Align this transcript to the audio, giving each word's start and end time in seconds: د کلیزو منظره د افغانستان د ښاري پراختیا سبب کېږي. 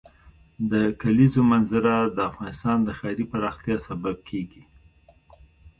د 0.71 0.73
کلیزو 1.01 1.41
منظره 1.51 1.93
د 2.15 2.17
افغانستان 2.29 2.77
د 2.83 2.89
ښاري 2.99 3.25
پراختیا 3.31 3.77
سبب 3.87 4.15
کېږي. 4.29 4.63